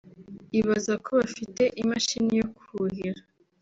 Ibaza 0.59 0.93
ko 1.03 1.09
bafite 1.19 1.63
imashini 1.81 2.33
yo 2.39 2.47
kuhira 2.57 3.21